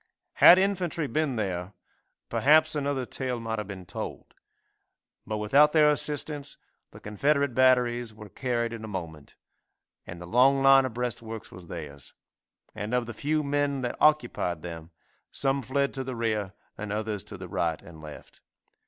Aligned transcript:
Had 0.37 0.57
infantry 0.57 1.05
been 1.05 1.35
there, 1.35 1.73
perhaps 2.27 2.73
another 2.75 3.05
tale 3.05 3.39
might 3.39 3.59
have 3.59 3.67
been 3.67 3.85
told, 3.85 4.33
but 5.27 5.37
without 5.37 5.73
their 5.73 5.91
assistance 5.91 6.57
the 6.89 6.99
Confederate 6.99 7.53
batteries 7.53 8.11
were 8.11 8.27
carried 8.27 8.73
in 8.73 8.83
a 8.83 8.87
moment, 8.87 9.35
and 10.07 10.19
the 10.19 10.25
long 10.25 10.63
line 10.63 10.85
of 10.85 10.95
breastworks 10.95 11.51
was 11.51 11.67
theirs, 11.67 12.13
and 12.73 12.95
of 12.95 13.05
the 13.05 13.13
few 13.13 13.43
men 13.43 13.81
that 13.81 13.95
occupied 14.01 14.63
them, 14.63 14.89
some 15.31 15.61
fled 15.61 15.93
to 15.93 16.03
the 16.03 16.15
rear 16.15 16.53
and 16.79 16.91
others 16.91 17.23
to 17.25 17.37
the 17.37 17.47
right 17.47 17.79
and 17.83 18.01
left. 18.01 18.41